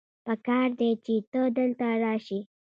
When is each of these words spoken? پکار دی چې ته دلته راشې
پکار 0.25 0.69
دی 0.79 0.91
چې 1.05 1.15
ته 1.31 1.41
دلته 1.57 1.87
راشې 2.03 2.39